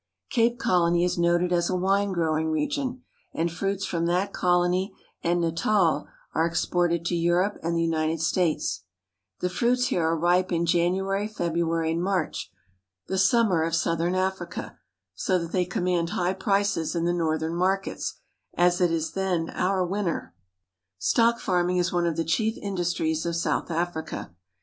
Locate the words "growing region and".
2.11-3.51